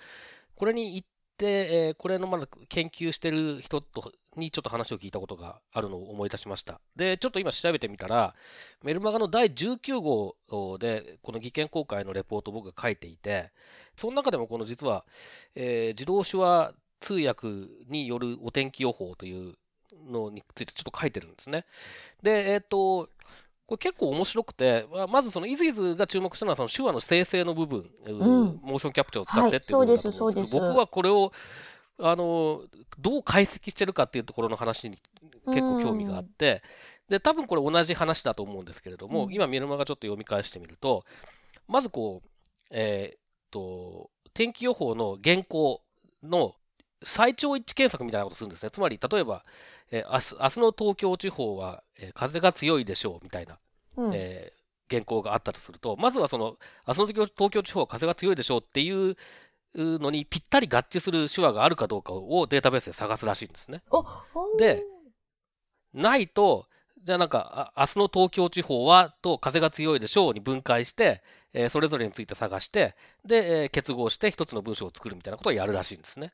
[0.57, 1.45] これに行って、
[1.87, 6.81] えーこれのまだ研究してる人とにちょっと話を聞いたことがあるのを思い出しました。
[6.97, 8.35] で、ちょっと今調べてみたら、
[8.83, 13.51] メルマガの第19号で、この技研公開のレポートを僕が書いていて、
[13.95, 15.05] その中でもこの実は、
[15.55, 17.47] えー自動手話通訳
[17.89, 19.55] によるお天気予報という
[20.09, 21.65] のについてちょっと書いてるんですね。
[22.21, 23.09] で、えっ、と、
[23.67, 28.59] これ結構面白くて、まずそのイズイズが注目したのはその手話の生成の部分、ん。
[28.63, 30.69] モーションキャプチャーを使ってっていうはい部分だと思うんですけど、そうですそうです。
[30.71, 31.33] 僕はこれを、
[31.99, 32.61] あの、
[32.99, 34.97] どう解析してるかっていうところの話に
[35.47, 36.63] 結構興味があって、
[37.09, 39.33] で、多分これ同じ話だと思うんですけれども、うん。
[39.33, 41.03] 今メルマガちょっと読み返してみると、
[41.67, 42.29] まずこう、
[42.71, 43.19] えーっ
[43.51, 45.81] と、天気予報の原稿
[46.23, 46.55] の
[47.03, 48.71] 最長一致検索みたいなことをするんですね。
[48.71, 49.43] つまり、例えば、
[49.91, 53.57] えー明日明日の東京地方は、えー風が強いでしょうみたいな、
[53.97, 54.11] うん。
[54.13, 54.57] えー
[54.89, 56.55] 原稿があったとすると、まずはその、
[56.87, 59.17] 明日の東京地方は風が強いでしょうっていう
[59.75, 63.81] のにぴったり合致する手話があるかどうかをデータベースで探すらしいんですね。
[64.57, 64.81] で、
[65.93, 66.67] ないと、
[67.03, 71.21] じゃあなんか、あ明日の東京地方はと風が強いでしょうに分解して、
[71.53, 76.31] えーそれぞれについて探して、で、えー結合して一つの文章を作るみたいなことをやるらしいんですね。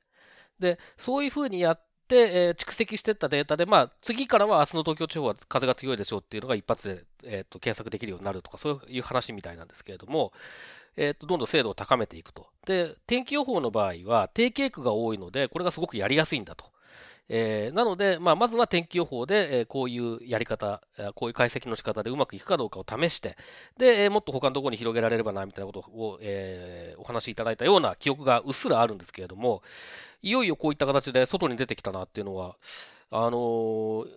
[0.59, 10.31] で、そういうふうにやって、えー蓄積していったデータで、まあ、次からは明日の東京地方は風が強いでしょうっていうのが一発で、えーと検索できるようになるとか、そういう話みたいなんですけれども、
[10.95, 12.47] えーとどんどん精度を高めていくと。
[12.65, 16.65] で、天気予報の場合は定型句が多いので、これがすごくやりやすいんだと。
[17.29, 20.81] えーなので、まあ、まずは天気予報で、えこういうやり方、
[21.15, 23.37] こういう解析の仕方でうまくいくかどうかを試して、
[23.77, 29.63] で、えもっと他のところに広げられればな、みたいなことを、えーお話しいただいたような記憶がうっすらあるんですけれども、
[30.21, 32.57] いよいよこういった形で外に出てきたなっていうのは、
[33.09, 34.07] あのー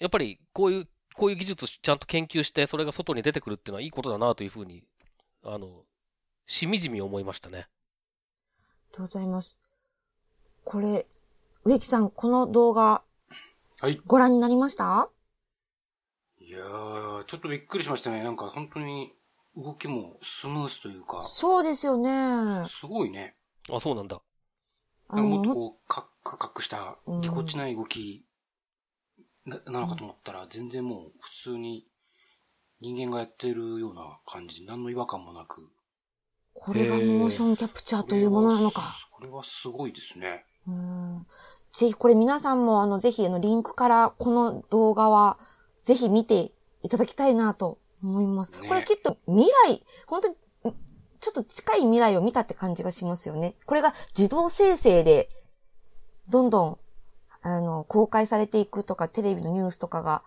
[0.00, 4.82] やっぱりこういう、こういう技術ちゃんと研究して、それが外に出てくるっていうのはいいことだなというふうに、
[5.44, 5.84] あの、
[6.46, 7.58] しみじみ思いましたね。
[7.58, 7.66] あり
[8.92, 9.56] がとうございます。
[10.64, 11.06] これ、
[11.64, 13.02] 植木さん、この動画、
[13.80, 14.00] はい。
[14.04, 15.08] ご覧になりました？
[16.40, 18.24] いやー、ちょっとびっくりしましたね。
[18.24, 19.12] なんか本当に
[19.56, 22.66] 動きもスムースというか、そうですよね。
[22.66, 23.36] すごいね。
[23.70, 24.20] あ、そうなんだ。
[25.08, 28.26] あなんかもっとの、こう、カックカックしたうんぎこちない動き
[29.46, 31.86] ななのかと思ったら、全然もう普通に
[32.80, 35.70] 人間がやってるような感じ、何の違和感もなく。
[36.54, 38.82] これがモーションキャプチャーというものなのか。
[39.12, 40.44] これはすごいですね。
[40.66, 41.26] うん
[41.72, 45.38] ぜひこれ皆さんもあのぜひあのリンクからこの動画は
[45.82, 48.52] ぜひ見ていただきたいなと思います。
[48.60, 50.36] ねこれきっと未来、本当にん
[51.20, 53.54] ちょっと近い未来を見たって感じがしますよね。
[53.64, 55.28] これが自動生成で
[56.28, 56.78] どんどん
[57.40, 60.22] あの公開されていくとかテレビのニュースとかが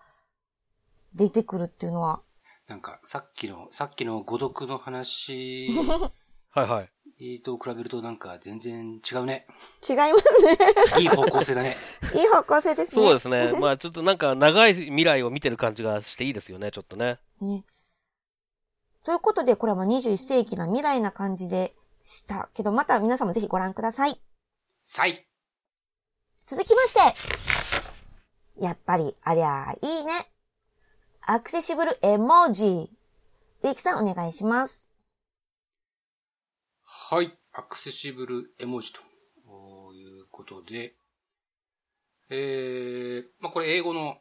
[1.14, 2.20] 出てくるっていうのは
[2.68, 5.68] なんか、さっきの、さっきの誤読の話
[6.50, 6.90] はいはい。
[7.42, 9.46] と比べるとなんか全然違うね。
[9.88, 11.00] 違いますね。
[11.00, 11.74] いい方向性だね。
[12.14, 13.02] いい方向性ですね。
[13.02, 13.52] そうですね。
[13.60, 17.18] まあちょっとなんか長い未来を見てる感じがしていいですよね、ちょっとね。
[17.40, 17.64] ね。
[19.02, 24.20] ということで、これはまあ21世紀な未来な感じでしたけど、また皆さんもぜひご覧ください。
[24.84, 25.26] さい。
[26.46, 27.00] 続きまして、
[28.62, 30.30] やっぱり、ありゃあいいね。
[31.22, 32.90] アクセシブル絵文字。
[33.62, 34.85] 植木さんお願いします。
[37.08, 37.32] はい。
[37.52, 38.98] アクセシブル絵文字と
[39.94, 40.96] いうことで、
[42.30, 44.16] えー、まあ、これ英語の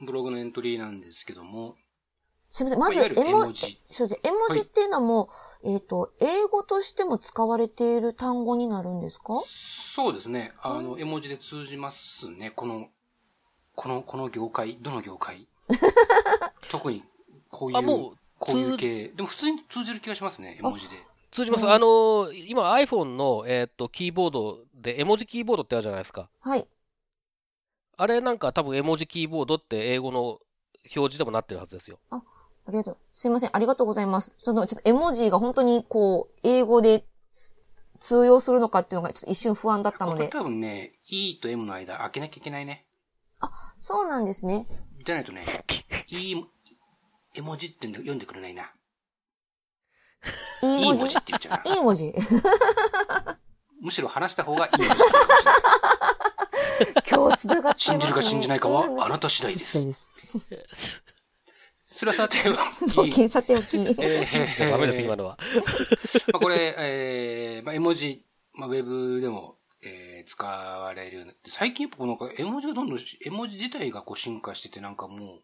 [0.00, 1.74] ブログのエントリーなんですけども、
[2.50, 3.00] すみません。
[3.00, 3.82] まず、絵文字字。
[3.90, 4.20] そうです。
[4.22, 5.28] 絵文字っていうのはも
[5.64, 9.42] う、えっ、と、英語としても使われている単語になるんですか？
[9.44, 10.52] そうですね。
[10.62, 12.52] あの、絵文字で通じますね。
[12.52, 12.90] この
[13.74, 15.48] この、この業界、どの業界？
[16.70, 17.02] 特に、
[17.50, 19.08] こういう、あもうこういう系。
[19.08, 21.11] でも普通に通じる気がしますね、絵文字で。
[21.32, 21.64] 通じます。
[21.64, 26.28] うんあの、今 iPhone の、えーっと、キーボードで、絵文字キーボードってあるじゃないですか。
[26.40, 26.68] はい。
[27.96, 30.40] あれなんか多分絵文字キーボードって英語の表
[30.84, 31.98] 示でもなってるはずですよ。
[32.10, 32.22] あ
[32.68, 32.96] りがとう。
[33.12, 33.50] すいません。
[33.52, 34.32] ありがとうございます。
[34.38, 37.04] その、ちょっと絵文字が本当にこう、英語で
[37.98, 40.30] 通用するのかっていうのがちょっと一瞬不安だったのこれで。
[40.30, 42.84] 多分ね、E と M の間開けなきゃいけないね。
[43.78, 44.66] そうなんですね。
[45.04, 45.44] じゃないとね、
[46.08, 46.36] E、
[47.34, 48.70] 絵文字って読んでくれないな。
[50.62, 51.74] いい文文字字って言っちゃうな。
[51.74, 52.14] いい文字。
[53.80, 55.02] むしろ話した方がいい文字って
[57.10, 57.62] 言うかもしれない。
[57.62, 57.76] 今日繋がってね。
[57.78, 59.84] 信じるか信じないかはあなたた次第です。
[59.84, 60.10] です。
[61.86, 62.38] それはさて
[62.96, 63.76] おき、さておき。
[63.76, 64.24] え
[64.58, 65.38] ダメです、今のは。
[66.32, 75.40] まあこれ、えーまあ、絵文字、まあ、ウェブでも、えー使われるようになって、最近やっぱなんか絵文字がどんどんし、絵文字自体がこう進化しててなんかもう、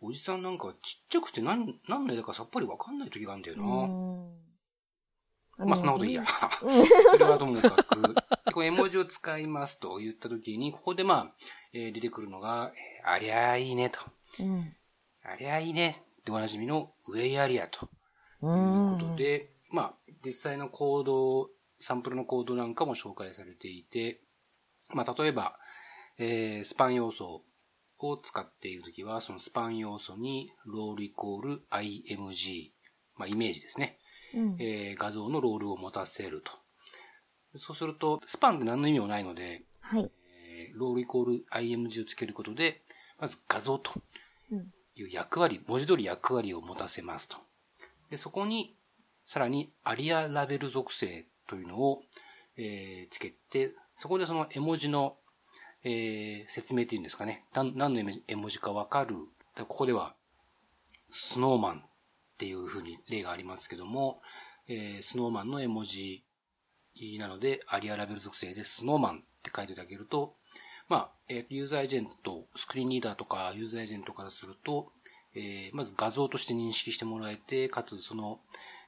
[0.00, 3.64] おじさんなんかちっちゃくて何、何の絵だかさっぱりわかんない時があるんだよな。
[5.66, 6.24] まあ、そんなこといいや。
[7.10, 8.14] それはともかく、
[8.46, 11.34] でこう絵文字を使いますと言った時に、ここでまあ、
[11.72, 13.98] えー出てくるのが、えーありゃいいねと。
[14.40, 14.76] うん。
[15.24, 17.86] ありゃいいねっておなじみのウェイアリアと。
[17.86, 24.20] いうことで、まあ、実際のコード、サンプルのコードなんかも紹介されていて、
[24.90, 25.58] まあ、例えば、
[26.18, 27.42] えースパン要素
[28.00, 32.70] を使っているときは、そのスパン要素にロールイコール img、
[33.16, 33.98] まあ、イメージですね。
[34.34, 36.52] うんえー画像のロールを持たせると。
[37.54, 40.10] そうすると、スパンって何の意味もないので、はい。
[40.48, 42.82] えーロールイコール img をつけることで、
[43.18, 43.90] まず画像と
[44.50, 47.36] うんいう役割、文字通り役割を持たせますと。
[48.10, 48.76] で、そこに、
[49.24, 52.02] さらにアリアラベル属性というのを、
[52.56, 55.17] えーつけて、そこでその絵文字の、
[55.84, 57.44] えー説明っていうんですかね。
[57.54, 59.16] 何の絵文字かわかる。
[59.56, 60.14] ここでは、
[61.10, 61.82] スノーマンっ
[62.38, 64.20] ていう風に例がありますけども、
[64.68, 66.24] えースノーマンの絵文字
[67.18, 70.34] なので、アリアラベル属性でスノーマンって書いていただけると、
[70.88, 74.92] まあ、えーユーザーエージェント、スクリーンリーダーとかユーザーエージェントからすると、
[75.34, 78.40] えーまず画像として認識してもらえて、かつその、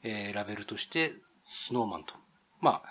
[0.03, 1.12] えーラベルとして
[1.46, 2.14] スノーマンと。
[2.61, 2.88] まあ、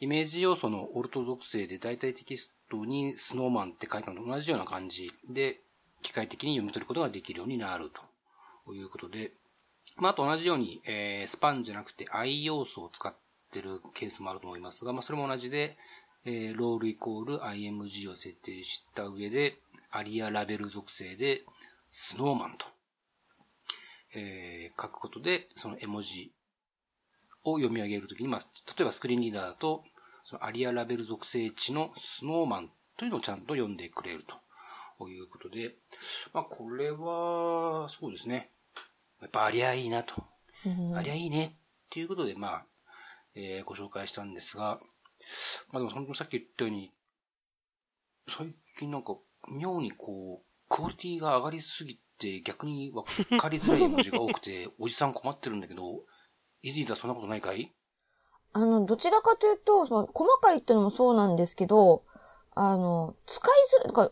[0.00, 5.10] イメージ要素のオルト属性で大体テキストトにスノーマンって書いたのと同じような感じ。
[5.28, 5.60] で、
[6.02, 8.00] 機械的に読み取ることができるようになると。
[8.72, 9.32] いうことで、
[9.96, 13.12] まあ、あと同じように、えースパンじゃなくて I 要素を使っ
[13.50, 15.76] てるケースもあると思いますが、まあ、それも同じで、
[16.24, 19.58] えーロールイコール img を設定した上で、
[19.90, 21.42] アリアラベル属性で、
[21.88, 22.66] スノーマンと、
[24.14, 26.32] えー書くことで、その絵文字
[27.42, 29.82] を読み上げるときに、まあ、例えばスクリーンリーダーだと、
[30.30, 34.24] そのアリアラベル属性値のスノーマンというのをちゃんと読んでくれる
[34.96, 35.74] ということで、
[36.32, 38.50] まあ、これは、そうですね。
[39.20, 40.22] やっぱありゃいいなと。
[40.64, 41.52] うんありゃいいねっ
[41.90, 42.66] ていうことで、まあ、
[43.34, 44.78] えーご紹介したんですが、
[45.72, 46.92] まあでも本当にさっき言ったように、
[48.28, 48.46] 最
[48.78, 49.16] 近なんか
[49.50, 53.02] 妙にこう、クオリティが上がりすぎて逆にわ
[53.36, 56.04] かりづらい文字が多くて、 おじさん困ってるんだけど、
[56.62, 57.72] イジータそんなことないかい？
[58.52, 62.04] あの、どちらかというと、その細かいってのもそうなんですけど、
[62.54, 63.50] あの、使い
[63.88, 64.10] づら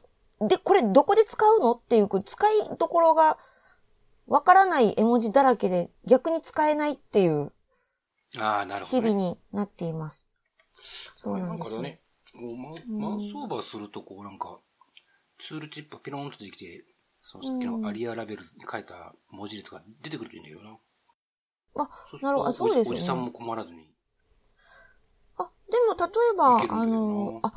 [0.49, 3.39] で、これどこで使うのっていう、使いどころが
[4.27, 7.53] わからない絵文字だらけで逆に使えないっていう
[8.37, 9.15] ああ、なるほ日々ど、ね。
[9.15, 10.27] になっています。
[11.17, 11.77] そうなんですよ。
[11.77, 12.01] かね、
[12.35, 14.61] もうマウマウスオーバーするとこうなんか、
[15.39, 16.85] ツールチップがピローンと出てきて、
[17.23, 20.79] そのさっきのアリアラベルに書いた文字列が出てくるといいんだよな。
[21.85, 21.89] あ
[22.23, 23.88] なるほどそうですよねおじさんも困らずに。
[25.69, 27.53] あ、でも例えばあの、あ、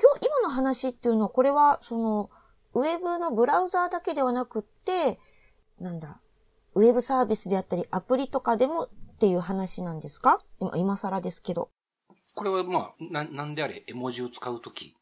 [0.00, 2.30] 今日、今の話っていうのは、これは、その、
[2.72, 5.18] ウェブのブラウザーだけではなくって、
[5.78, 6.20] なんだ、
[6.74, 10.40] ウェブサービスであったり、アプリとかでもっていう話なんですか？
[10.60, 11.70] 今、今更ですけど。
[12.34, 14.96] これはまあ、な、なんであれ、絵文字を使うとき。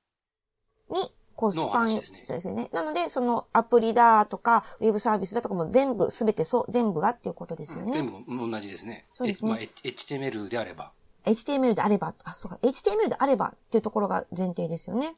[0.91, 2.71] に、こう、スのパン、話ですねそうですね。
[2.73, 7.93] なので、その、アプリだとか、ウェブサービスだとかも全部、すべてそう、全部がっていうことですよね。
[7.93, 8.13] 全部
[8.51, 9.07] 同じですね。
[9.15, 10.93] そうですねえまあ、HTML であれば。
[11.29, 15.17] HTML であれば、あ、そうか、HTML であればっていうところが前提ですよね。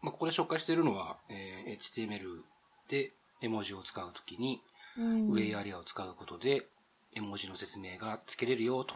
[0.00, 2.42] まあ、ここで紹介しているのは、えー HTML
[2.88, 4.60] で絵文字を使うときに、
[4.98, 5.28] うん。
[5.30, 6.66] ウェイアリアを使うことで、
[7.14, 8.94] 絵文字の説明がつけれるよ、と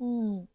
[0.00, 0.48] うん。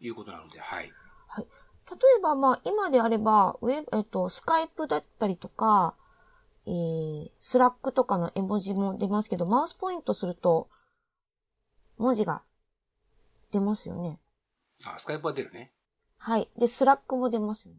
[0.00, 0.90] いうことなので、はい。
[1.28, 1.46] はい。
[1.90, 5.94] 例えば、まあ、今であれば、ウェブ、えっと、スカイプだったりとか、
[6.66, 10.68] えー、スラックとかの絵文字も出ますけど、マウスポイントすると、
[11.98, 12.42] 文字が
[13.52, 14.18] 出ますよね。
[14.84, 15.72] あ、スカイプは出るね。
[16.18, 16.48] はい。
[16.58, 17.78] で、スラックも出ますよね。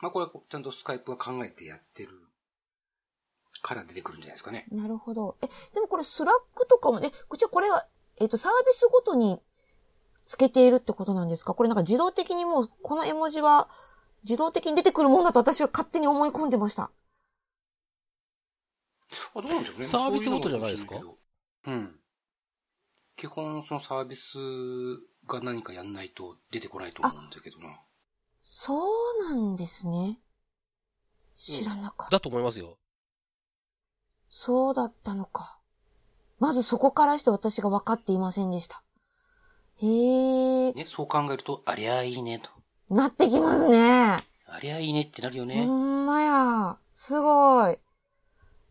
[0.00, 2.10] まあこれはちゃんとスカイプは考えてやってる
[3.62, 4.66] から出てくるんじゃないですかね。
[4.72, 5.36] なるほど。
[5.42, 7.86] え、でもこれスラックとかも、え、こちらこれは、
[8.20, 9.40] えっ、と、サービスごとに
[10.26, 11.54] つけているってことなんですか？
[11.54, 13.68] これなんか自動的にもう、この絵文字は
[14.24, 16.90] 自動的に出てくるもんだと私は勝手に思い込んでました。
[19.34, 19.86] あ、どうなんでしょうね。
[19.86, 20.96] サービスごとじゃないですか？
[21.66, 22.00] うん。
[23.16, 24.38] 基本そのサービス
[25.26, 27.80] が何かやんないと出てこないと思うんだけどな。
[28.42, 30.18] そうなんですね。
[31.36, 32.16] 知らなかった。
[32.16, 32.78] だと思いますよ。
[34.28, 35.58] そうだったのか。
[36.38, 38.82] まずそこからして私が分かっていませんでした。
[39.76, 42.50] へえ、ね、そう考えると、ありゃいいねと。
[42.94, 44.16] なってきますね。
[44.46, 45.64] ありゃいいねってなるよほね。
[45.64, 46.76] んまや。
[46.92, 47.78] すごい。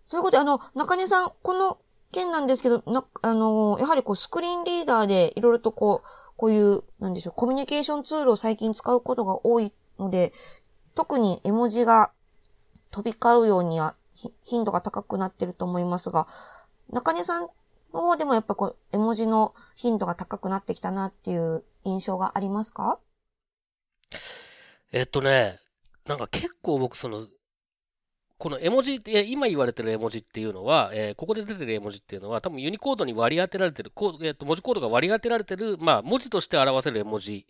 [0.10, 1.80] ということで、あの、中根さん、この
[2.14, 6.08] 件なんですけど、な、あの、やはりこう、スクリーンリーダーでいろいろとこう、
[6.38, 10.32] こういう、なんでしょう、コミュニケーションツールを最近使うことが多いので、
[10.96, 12.12] 特に絵文字が
[12.92, 13.96] 飛び交うようには、
[14.46, 16.28] 頻度が高くなってると思いますが、
[16.92, 17.50] 中根さん
[17.94, 23.00] の方でもやっぱこう、絵文字の頻度が高くなってきたなっていう印象がありますか？
[24.92, 25.60] えっとね、
[26.06, 27.28] なんか結構僕その、
[28.44, 37.48] この絵文字、今言われてる絵文字っていうのは、えーここで出てる絵文字っていうのは、多分ユニコードに割り当てられてる、こうえっと文字コードが割り当てられてる、まあ、文字として表せる絵文字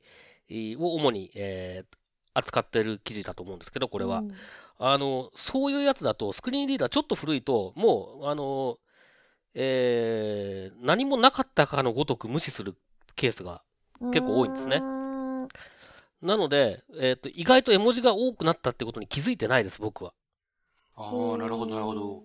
[0.49, 1.97] えーを主に、えー
[2.35, 4.19] 扱ってる記事だと思うんですけど、これは。
[4.19, 4.35] うん
[4.77, 8.77] あの、そういうやつだと、スクリーンリーダーちょっと古いと、もう、あの、
[9.55, 12.75] えー何もなかったかのごとく無視する
[13.15, 13.63] ケースが
[14.11, 14.79] 結構多いんですね
[16.21, 20.13] なので、えっ、と、意外と絵文字が多くなったってことに気づいてないです、僕は。
[20.95, 22.23] ああ、なるほど、なるほど。。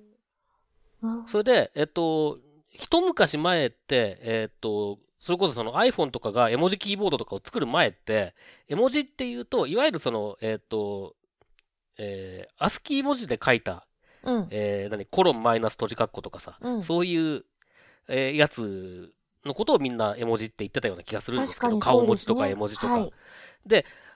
[1.26, 2.38] それで、えっ、と、
[2.70, 8.34] 一昔前って、えっ、と、それこそその iPhone とかが絵文字キーボードとかを作る前って、
[8.68, 11.14] 絵文字っていうと、いわゆるその、えっ、と、
[11.98, 13.86] えー、アスキー文字で書いた、
[14.24, 14.32] ど。
[14.32, 14.48] うん。
[14.50, 17.44] えー、何、コロンマイナス閉じ括弧とかさ、うんそういう、
[18.08, 19.12] えーやつ
[19.44, 22.00] のことをみんな絵文字って言ってたような気がするんですけど、確かにそうですね。
[22.00, 22.92] 顔文字とか絵文字とか。
[22.92, 23.12] はい。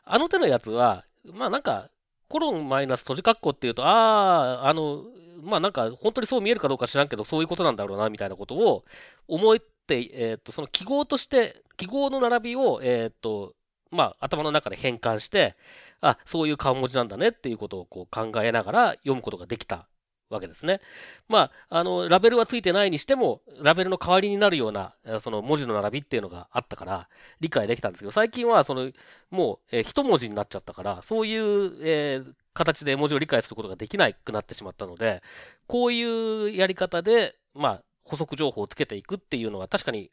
[0.05, 1.90] あの手のやつは、まあなんか、
[2.33, 5.05] コロンマイナス閉じ括弧っていうと、ああ、あの、
[5.43, 8.85] まあなんか、本当にそう見えるかどうか知らんけど、そういうことなんだろうな、みたいなことを
[9.28, 13.53] 思って、えっ、と、その記号として、記号の並びを、えっ、と、
[13.91, 15.57] まあ頭の中で変換して、
[16.01, 19.87] あ、そういう顔文字なんだねっていうことをこう考えながら読むことができた
[20.35, 20.80] わけですね。
[21.28, 27.09] まあ、あの、ラベルはついてないにしても、ラベルの代わりになるような、その文字の並びっていうのがあったから、
[27.41, 28.91] 理解できたんですけど、最近は、その、
[29.30, 35.22] もう、えー一文字になっちゃったから、そういう、えー形で文字を理解することができなくなってしまったので、
[35.66, 40.11] こういうやり方で、まあ、補足情報をつけていくっていうのは確かに、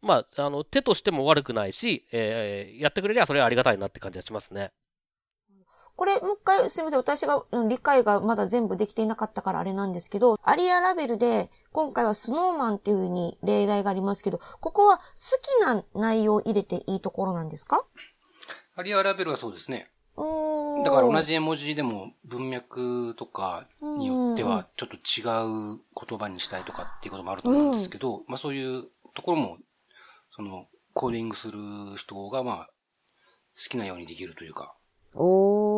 [0.00, 4.72] まあ、あの、手としても悪くないし、えーやってくれりゃそれはありがたいなって感じがしますね。
[6.02, 6.98] これ、もう一回、すみません。
[6.98, 15.04] 私がうん理解がまだ全部できていなかったからあれなんですけど、アリアラベルで、今回はスノーマンっていう風に例題がありますけど、ここは好
[15.60, 17.86] きな内容を入れていいところなんですか？
[18.74, 19.92] アリアラベルはそうですね。
[20.84, 25.22] だから同じ絵文字でも文脈とかによってはちょっと違
[25.76, 29.58] う言葉にしたいとかっていうこともあると思うんですけど、まあそういうところも、
[30.34, 31.60] その、コーディングする
[31.94, 32.66] 人がまあ、
[33.56, 34.74] 好きなようにできるというか、
[35.14, 35.71] おー。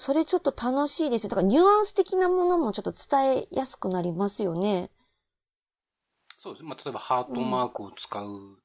[0.00, 1.28] それちょっと楽しいですよ。
[1.28, 4.88] だからニュアンス的なものもちょっと伝えやすくなりますよね。
[6.38, 6.70] そうですね。
[6.70, 8.56] まあ例えばハートマークを使う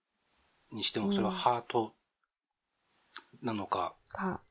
[0.71, 1.91] にしても、それはハート
[3.43, 4.43] なのか、か、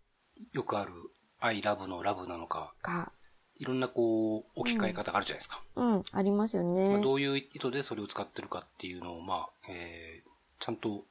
[0.53, 0.93] よくある
[1.41, 3.15] I love のラブなのか、か。
[3.57, 5.63] いろんなこう、置き換え方があるじゃないですか。
[5.77, 7.01] うん、ありますよまあ、ね。
[7.01, 10.29] どういう意図でそれを使ってるかっていうのを、まあ、えー、
[10.63, 11.07] ちゃんと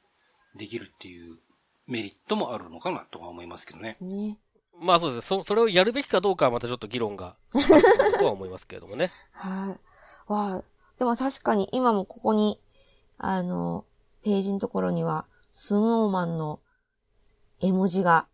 [0.56, 1.40] できるっていう
[1.88, 3.96] メリットもあるのかなとは思いますけどね。
[4.00, 4.38] ね。
[4.80, 5.38] まあそうですね。
[5.38, 9.10] そそれをやるべきかどうかはまたちょっと議論があるとは思いますけれどもね。
[9.32, 9.76] は
[10.28, 10.32] い。
[10.32, 10.62] わあ、
[10.98, 12.60] でも確かに今もここに、
[13.18, 13.84] あの、
[14.22, 16.60] ページのところには、スノーマンの
[17.60, 18.26] 絵文字が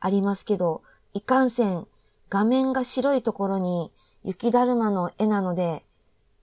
[0.00, 0.82] ありますけど、
[1.14, 1.86] いかんせん、
[2.28, 3.92] 画面が白いところに
[4.24, 5.84] 雪だるまの絵なので、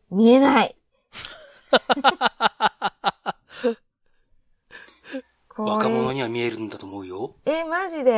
[0.09, 0.75] 見えない
[1.71, 1.77] こ
[5.63, 7.35] 若者れ、には見えるんだと思うよ。
[7.45, 8.11] え、マジで？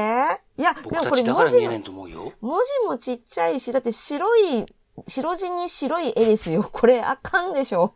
[0.57, 2.33] いや、でもこれ僕たちだか文字もら見えないと思うよ。
[2.41, 4.65] 文字もちっちゃいし、だって白い、
[5.07, 6.67] 白地に白い絵ですよ。
[6.71, 7.93] これあかんでしょ。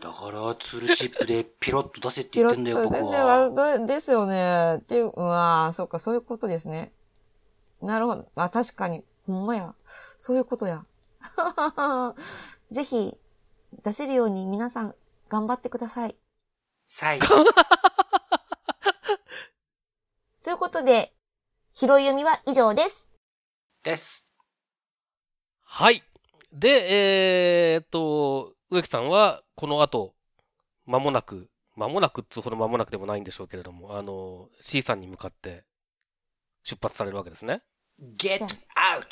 [0.00, 3.50] だから、ツールチップでピロッと出せって言ってんだよ、僕と、は。
[3.50, 4.76] ででですよね。
[4.76, 6.92] っていう、うわーそっか、そういうことですね。
[7.80, 8.28] なるほど。
[8.36, 9.02] あ、確かに。
[9.26, 9.74] ほんまや。
[10.18, 10.84] そういうことや。
[12.70, 13.16] ぜひ、
[13.82, 14.94] 出せるように皆さん、
[15.28, 16.16] 頑張ってください。
[16.86, 17.20] さい。
[20.62, 21.12] ということで、
[21.74, 23.10] 拾い読みは以上です。
[23.82, 24.32] です。
[25.64, 26.04] はい。
[26.52, 30.14] で、えーっと、植木さんは、この後、
[30.86, 35.64] 間もなく、間もなくっつうほど間もなくでもないんでしょうけれども、あの、C さんに向かって
[36.62, 37.62] 出発されるわけですね。
[38.16, 39.06] get じ out!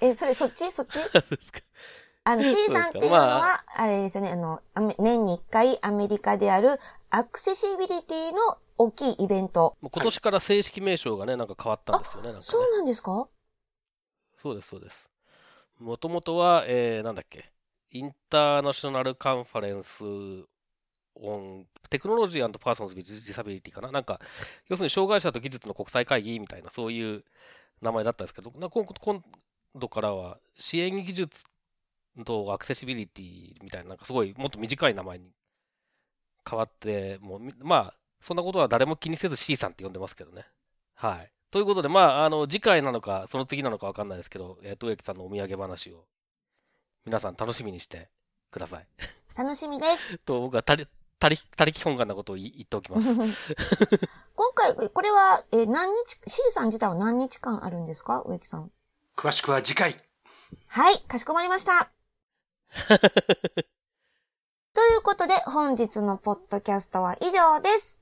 [0.00, 0.72] え、それ、そっち？
[0.72, 1.00] そっち？
[1.00, 1.60] そうですか。
[2.24, 4.62] あの、C さんっていうのは、まあれですよね、あの、
[4.98, 6.80] 年に1回アメリカである
[7.10, 9.76] アクセシビリティの大きいイベント。
[9.80, 12.28] もう今年から正式名称がね、なんか変わったんですよね。
[12.28, 13.28] なんかねそうなんですか？
[14.36, 15.10] そうです、そうです。
[15.78, 17.52] もともとは、えー、なんだっけ、
[17.90, 20.04] International Conference
[21.14, 23.92] on Technology Persons with Disability かな？
[23.92, 24.20] なんか、
[24.68, 27.24] 要するに障害者と技術の国際会議みたいな、そういう
[27.80, 29.22] 名前だったんですけど、な今今
[29.74, 31.44] 度からは支援技術
[32.24, 35.30] とアクセシビリティみたいな、なんかすごいもっと短い名前に
[36.48, 40.46] 変わって、もうみ、まあ、そんなことは誰も気にせず C さんって呼んでますけどね。
[40.94, 41.30] はい。
[41.50, 46.06] ということで、まあ、あの、次回なのか、その次なのかわかんないですけど、えー、植木さんのお土産話を、
[47.04, 48.08] 皆さん楽しみにして
[48.50, 48.86] ください。
[49.36, 50.16] 楽しみです。
[50.24, 50.86] と、僕はたり、
[51.18, 53.54] たり、たりき本願なことを言っておきます。
[54.34, 58.22] 今回、これは、えー何日、C さん自体は何日間あるんですか？
[58.24, 58.70] 植木さん。
[59.16, 59.96] 詳しくは次回。
[60.68, 61.90] はい、かしこまりました。
[64.74, 68.01] ということで、本日のポッドキャストは以上です。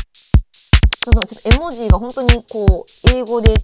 [1.03, 3.55] その、ちょっと絵文字が本当にこう、英語で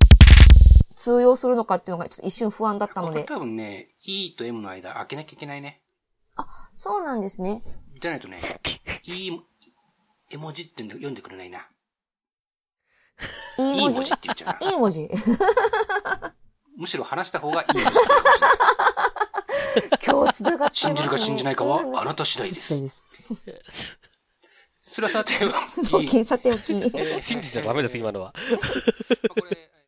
[0.96, 3.24] 通用するのかっていうのがちょっと一瞬不安だったので。
[3.24, 5.82] 多分ね、E と M の間開けなきゃいけないね。
[6.74, 7.62] そうなんですね。
[8.00, 8.42] じゃないとね、
[9.08, 9.32] E、
[10.32, 11.68] 絵文字って読んでくれないな。
[13.60, 14.72] いいいい文字って言っちゃうな。
[14.72, 15.10] い い文字？
[16.78, 17.98] むしろ話した方がいい文字って
[19.82, 20.00] 言うかもしれない。
[20.06, 23.06] 今日繋がってね信じるか信じないかはあなた次第です。
[24.90, 25.54] それはさておき、
[25.86, 26.72] そう、金さておき。
[26.72, 28.34] えー信じちゃダメです、今のは。
[29.30, 29.70] これ